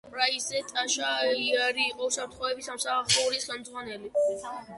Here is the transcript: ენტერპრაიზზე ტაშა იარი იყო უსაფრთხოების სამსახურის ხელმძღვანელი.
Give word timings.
ენტერპრაიზზე 0.03 0.61
ტაშა 0.69 1.09
იარი 1.47 1.85
იყო 1.91 2.07
უსაფრთხოების 2.13 2.71
სამსახურის 2.73 3.47
ხელმძღვანელი. 3.53 4.13